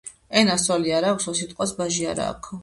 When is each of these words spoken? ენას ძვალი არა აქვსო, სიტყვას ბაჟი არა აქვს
ენას 0.39 0.63
ძვალი 0.69 0.95
არა 1.01 1.11
აქვსო, 1.17 1.35
სიტყვას 1.41 1.75
ბაჟი 1.83 2.09
არა 2.15 2.29
აქვს 2.33 2.59